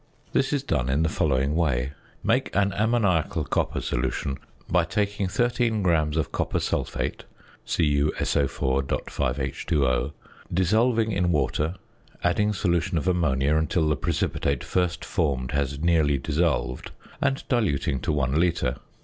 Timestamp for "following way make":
1.09-2.49